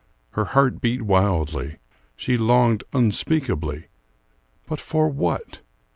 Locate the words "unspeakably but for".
2.91-5.07